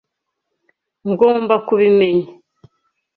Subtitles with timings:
[1.09, 2.27] Ngomba kubimenya.